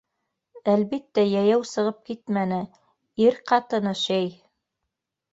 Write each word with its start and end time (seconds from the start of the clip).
Әлбиттә, 0.71 1.25
йәйәү 1.33 1.67
сығып 1.71 1.99
китмәне, 2.07 2.57
ир 3.25 3.37
ҡатыны, 3.51 3.93
шәй. 4.05 4.33